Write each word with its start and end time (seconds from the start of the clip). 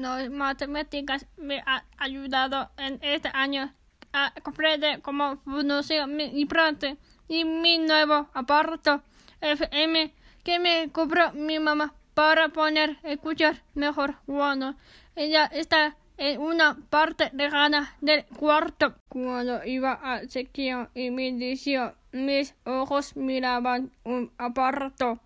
Las 0.00 0.30
matemáticas 0.30 1.26
me 1.36 1.62
han 1.66 1.82
ayudado 1.98 2.70
en 2.78 2.98
este 3.02 3.28
año 3.34 3.70
a 4.14 4.32
comprender 4.42 5.02
cómo 5.02 5.36
funciona 5.44 6.06
mi 6.06 6.40
implante 6.40 6.96
y 7.28 7.44
mi 7.44 7.76
nuevo 7.76 8.30
aparato 8.32 9.02
FM 9.42 10.10
que 10.42 10.58
me 10.58 10.90
compró 10.90 11.32
mi 11.34 11.58
mamá 11.58 11.92
para 12.14 12.48
poner 12.48 12.96
escuchar 13.02 13.62
mejor 13.74 14.16
cuando 14.24 14.74
ella 15.16 15.44
está 15.52 15.98
en 16.16 16.40
una 16.40 16.78
parte 16.88 17.30
lejana 17.34 17.94
del 18.00 18.24
cuarto. 18.24 18.94
Cuando 19.10 19.62
iba 19.66 19.92
a 20.02 20.26
sequía 20.28 20.88
y 20.94 21.10
me 21.10 21.30
decía, 21.32 21.94
mis 22.12 22.54
ojos 22.64 23.16
miraban 23.16 23.90
un 24.04 24.32
aparato 24.38 25.20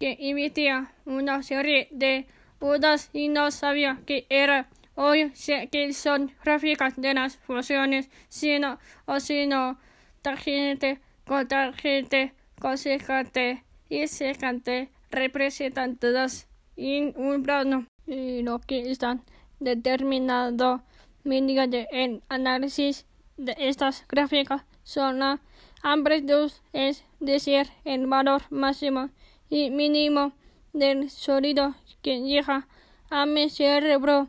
que 0.00 0.16
emitía 0.18 0.94
una 1.04 1.42
serie 1.42 1.88
de 1.90 2.26
ondas 2.64 3.10
y 3.12 3.28
no 3.28 3.50
sabía 3.50 4.00
qué 4.06 4.26
era. 4.28 4.68
Hoy 4.96 5.32
que 5.70 5.92
son 5.92 6.32
gráficas 6.44 6.94
de 6.96 7.14
las 7.14 7.36
funciones 7.36 8.08
sino 8.28 8.78
o 9.06 9.18
sino 9.20 9.78
tangente, 10.22 11.00
cotangente, 11.26 12.32
cosecante 12.60 13.64
y 13.88 14.06
secante 14.06 14.90
representan 15.10 15.96
todas 15.96 16.48
en 16.76 17.12
un 17.16 17.42
plano 17.42 17.86
y 18.06 18.42
lo 18.42 18.60
que 18.60 18.90
están 18.90 19.22
determinado 19.60 20.82
mediante 21.24 21.88
el 21.90 22.22
análisis 22.28 23.06
de 23.36 23.56
estas 23.58 24.06
gráficas 24.08 24.62
son 24.84 25.18
la 25.18 25.40
amplitud, 25.82 26.52
es 26.72 27.04
decir, 27.20 27.66
el 27.84 28.06
valor 28.06 28.42
máximo 28.50 29.10
y 29.48 29.70
mínimo 29.70 30.32
del 30.74 31.08
sonido 31.08 31.74
que 32.02 32.20
llega 32.20 32.68
a 33.08 33.24
mi 33.24 33.48
cerebro, 33.48 34.28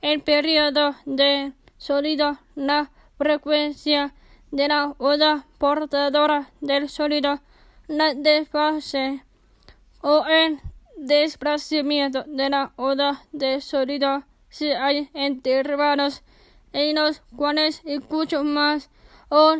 el 0.00 0.22
periodo 0.22 0.94
de 1.04 1.52
sonido, 1.76 2.38
la 2.54 2.90
frecuencia 3.18 4.14
de 4.50 4.68
la 4.68 4.94
onda 4.98 5.46
portadora 5.58 6.50
del 6.62 6.88
sonido, 6.88 7.40
la 7.88 8.14
desfase 8.14 9.22
o 10.00 10.24
el 10.26 10.60
desplazamiento 10.96 12.24
de 12.26 12.48
la 12.48 12.72
onda 12.76 13.22
de 13.32 13.60
sonido 13.60 14.24
si 14.48 14.70
hay 14.70 15.10
intervalos 15.14 16.22
en 16.72 16.96
los 16.96 17.20
cuales 17.36 17.82
escucho 17.84 18.44
más 18.44 18.90
o 19.28 19.56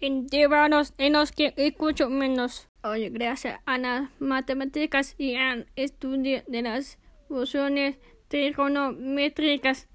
intervalos 0.00 0.94
en 0.98 1.14
los 1.14 1.32
que 1.32 1.54
escucho 1.56 2.08
menos. 2.08 2.68
Hoy, 2.82 3.08
gracias 3.08 3.60
a 3.66 3.78
las 3.78 4.08
matemáticas 4.20 5.14
y 5.18 5.34
al 5.36 5.66
estudio 5.76 6.42
de 6.46 6.62
las 6.62 6.98
funciones 7.28 7.96
trigonométricas, 8.28 9.88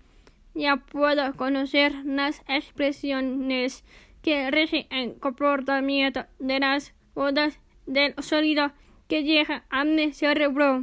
ya 0.54 0.78
puedo 0.78 1.34
conocer 1.36 1.94
las 2.06 2.42
expresiones 2.48 3.84
que 4.22 4.50
rigen 4.52 4.88
el 4.90 5.20
comportamiento 5.20 6.26
de 6.40 6.60
las 6.60 6.94
ondas 7.14 7.60
del 7.86 8.16
sonido 8.22 8.72
que 9.08 9.24
llega 9.24 9.66
a 9.70 9.84
mi 9.84 10.14
cerebro. 10.14 10.82